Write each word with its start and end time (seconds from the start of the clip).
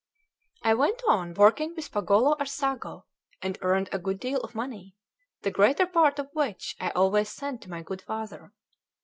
XV 0.01 0.59
I 0.63 0.73
WENT 0.73 1.03
on 1.07 1.33
working 1.35 1.75
with 1.75 1.91
Pagolo 1.91 2.35
Arsago, 2.39 3.05
and 3.39 3.59
earned 3.61 3.87
a 3.91 3.99
good 3.99 4.19
deal 4.19 4.39
of 4.41 4.55
money, 4.55 4.95
the 5.43 5.51
greater 5.51 5.85
part 5.85 6.17
of 6.17 6.31
which 6.33 6.75
I 6.79 6.89
always 6.89 7.29
sent 7.29 7.61
to 7.61 7.69
my 7.69 7.83
good 7.83 8.01
father. 8.01 8.51